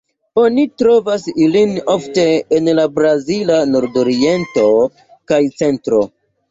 [0.43, 2.25] Oni trovas ilin ofte
[2.61, 4.69] en la brazila nordoriento
[5.33, 6.07] kaj centro.